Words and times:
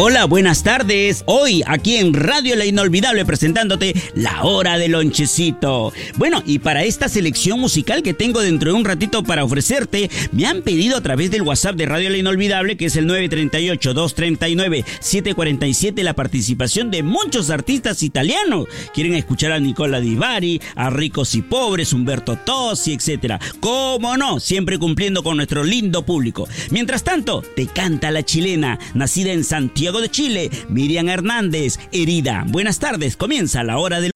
Hola, 0.00 0.26
buenas 0.26 0.62
tardes. 0.62 1.24
Hoy 1.26 1.64
aquí 1.66 1.96
en 1.96 2.14
Radio 2.14 2.54
La 2.54 2.64
Inolvidable 2.64 3.24
presentándote 3.24 4.00
La 4.14 4.44
Hora 4.44 4.78
del 4.78 4.92
Lonchecito. 4.92 5.92
Bueno, 6.14 6.40
y 6.46 6.60
para 6.60 6.84
esta 6.84 7.08
selección 7.08 7.58
musical 7.58 8.04
que 8.04 8.14
tengo 8.14 8.40
dentro 8.40 8.70
de 8.70 8.76
un 8.76 8.84
ratito 8.84 9.24
para 9.24 9.42
ofrecerte, 9.42 10.08
me 10.30 10.46
han 10.46 10.62
pedido 10.62 10.96
a 10.96 11.00
través 11.00 11.32
del 11.32 11.42
WhatsApp 11.42 11.74
de 11.74 11.86
Radio 11.86 12.10
La 12.10 12.18
Inolvidable, 12.18 12.76
que 12.76 12.84
es 12.84 12.94
el 12.94 13.08
938-239-747, 13.08 16.04
la 16.04 16.14
participación 16.14 16.92
de 16.92 17.02
muchos 17.02 17.50
artistas 17.50 18.04
italianos. 18.04 18.68
Quieren 18.94 19.14
escuchar 19.14 19.50
a 19.50 19.58
Nicola 19.58 19.98
Di 19.98 20.14
Bari, 20.14 20.62
a 20.76 20.90
Ricos 20.90 21.34
y 21.34 21.42
Pobres, 21.42 21.92
Humberto 21.92 22.36
Tossi, 22.36 22.92
etc. 22.92 23.42
¿Cómo 23.58 24.16
no? 24.16 24.38
Siempre 24.38 24.78
cumpliendo 24.78 25.24
con 25.24 25.38
nuestro 25.38 25.64
lindo 25.64 26.06
público. 26.06 26.46
Mientras 26.70 27.02
tanto, 27.02 27.42
te 27.56 27.66
canta 27.66 28.12
la 28.12 28.22
chilena, 28.22 28.78
nacida 28.94 29.32
en 29.32 29.42
Santiago 29.42 29.87
de 29.96 30.10
Chile, 30.10 30.50
Miriam 30.68 31.08
Hernández, 31.08 31.78
herida. 31.90 32.44
Buenas 32.46 32.78
tardes, 32.78 33.16
comienza 33.16 33.64
la 33.64 33.78
hora 33.78 34.00
del... 34.00 34.12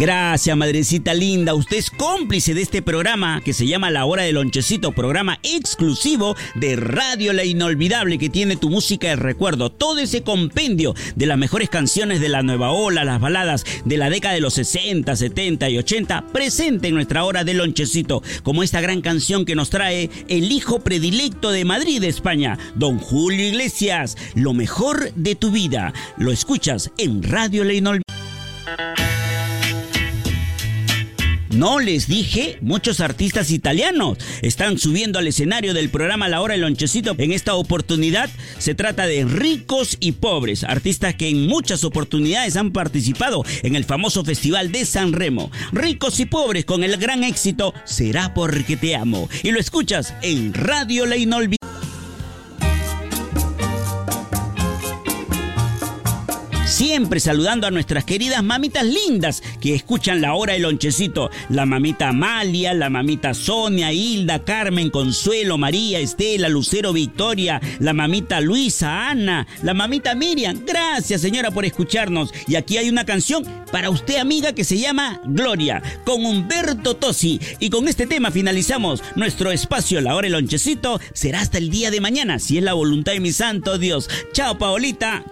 Gracias, 0.00 0.56
madrecita 0.56 1.12
linda. 1.12 1.52
Usted 1.52 1.76
es 1.76 1.90
cómplice 1.90 2.54
de 2.54 2.62
este 2.62 2.80
programa 2.80 3.42
que 3.44 3.52
se 3.52 3.66
llama 3.66 3.90
La 3.90 4.06
Hora 4.06 4.22
del 4.22 4.36
Lonchecito, 4.36 4.92
programa 4.92 5.38
exclusivo 5.42 6.36
de 6.54 6.74
Radio 6.74 7.34
La 7.34 7.44
Inolvidable 7.44 8.16
que 8.16 8.30
tiene 8.30 8.56
tu 8.56 8.70
música 8.70 9.08
de 9.08 9.16
recuerdo. 9.16 9.68
Todo 9.70 9.98
ese 9.98 10.22
compendio 10.22 10.94
de 11.16 11.26
las 11.26 11.36
mejores 11.36 11.68
canciones 11.68 12.22
de 12.22 12.30
la 12.30 12.42
nueva 12.42 12.70
ola, 12.70 13.04
las 13.04 13.20
baladas 13.20 13.66
de 13.84 13.98
la 13.98 14.08
década 14.08 14.32
de 14.32 14.40
los 14.40 14.54
60, 14.54 15.14
70 15.14 15.68
y 15.68 15.76
80, 15.76 16.28
presente 16.32 16.88
en 16.88 16.94
nuestra 16.94 17.24
Hora 17.24 17.44
del 17.44 17.58
Lonchecito, 17.58 18.22
como 18.42 18.62
esta 18.62 18.80
gran 18.80 19.02
canción 19.02 19.44
que 19.44 19.54
nos 19.54 19.68
trae 19.68 20.08
el 20.28 20.50
hijo 20.50 20.80
predilecto 20.80 21.50
de 21.50 21.66
Madrid, 21.66 22.02
España, 22.04 22.58
don 22.74 22.98
Julio 22.98 23.46
Iglesias. 23.46 24.16
Lo 24.34 24.54
mejor 24.54 25.12
de 25.12 25.34
tu 25.34 25.50
vida. 25.50 25.92
Lo 26.16 26.32
escuchas 26.32 26.90
en 26.96 27.22
Radio 27.22 27.64
La 27.64 27.74
Inolvidable. 27.74 29.29
No 31.50 31.80
les 31.80 32.06
dije, 32.06 32.58
muchos 32.60 33.00
artistas 33.00 33.50
italianos 33.50 34.18
están 34.40 34.78
subiendo 34.78 35.18
al 35.18 35.26
escenario 35.26 35.74
del 35.74 35.90
programa 35.90 36.28
La 36.28 36.40
Hora 36.40 36.52
del 36.52 36.60
Lonchecito. 36.60 37.14
En 37.18 37.32
esta 37.32 37.54
oportunidad 37.54 38.30
se 38.58 38.76
trata 38.76 39.06
de 39.06 39.24
ricos 39.24 39.96
y 39.98 40.12
pobres, 40.12 40.62
artistas 40.62 41.16
que 41.16 41.28
en 41.28 41.48
muchas 41.48 41.82
oportunidades 41.82 42.56
han 42.56 42.70
participado 42.70 43.44
en 43.64 43.74
el 43.74 43.84
famoso 43.84 44.24
Festival 44.24 44.70
de 44.70 44.84
San 44.84 45.12
Remo. 45.12 45.50
Ricos 45.72 46.20
y 46.20 46.26
pobres 46.26 46.64
con 46.64 46.84
el 46.84 46.96
gran 46.96 47.24
éxito 47.24 47.74
Será 47.84 48.32
porque 48.32 48.76
te 48.76 48.94
amo. 48.94 49.28
Y 49.42 49.50
lo 49.50 49.58
escuchas 49.58 50.14
en 50.22 50.54
Radio 50.54 51.06
La 51.06 51.16
Inolvidable. 51.16 51.59
Siempre 56.70 57.18
saludando 57.18 57.66
a 57.66 57.72
nuestras 57.72 58.04
queridas 58.04 58.44
mamitas 58.44 58.84
lindas 58.84 59.42
que 59.60 59.74
escuchan 59.74 60.20
la 60.20 60.34
hora 60.34 60.52
del 60.52 60.62
lonchecito. 60.62 61.28
La 61.48 61.66
mamita 61.66 62.10
Amalia, 62.10 62.72
la 62.74 62.88
mamita 62.88 63.34
Sonia, 63.34 63.92
Hilda, 63.92 64.44
Carmen, 64.44 64.88
Consuelo, 64.88 65.58
María, 65.58 65.98
Estela, 65.98 66.48
Lucero, 66.48 66.92
Victoria, 66.92 67.60
la 67.80 67.92
mamita 67.92 68.40
Luisa, 68.40 69.10
Ana, 69.10 69.48
la 69.64 69.74
mamita 69.74 70.14
Miriam. 70.14 70.60
Gracias 70.64 71.20
señora 71.20 71.50
por 71.50 71.64
escucharnos. 71.64 72.32
Y 72.46 72.54
aquí 72.54 72.76
hay 72.76 72.88
una 72.88 73.04
canción 73.04 73.44
para 73.72 73.90
usted 73.90 74.18
amiga 74.18 74.52
que 74.52 74.62
se 74.62 74.78
llama 74.78 75.20
Gloria, 75.24 75.82
con 76.06 76.24
Humberto 76.24 76.94
Tosi. 76.94 77.40
Y 77.58 77.68
con 77.68 77.88
este 77.88 78.06
tema 78.06 78.30
finalizamos 78.30 79.02
nuestro 79.16 79.50
espacio 79.50 80.00
La 80.00 80.14
hora 80.14 80.26
del 80.26 80.34
lonchecito. 80.34 81.00
Será 81.14 81.40
hasta 81.40 81.58
el 81.58 81.68
día 81.68 81.90
de 81.90 82.00
mañana, 82.00 82.38
si 82.38 82.58
es 82.58 82.64
la 82.64 82.74
voluntad 82.74 83.12
de 83.12 83.20
mi 83.20 83.32
santo 83.32 83.76
Dios. 83.76 84.08
Chao 84.32 84.56
Paolita. 84.56 85.24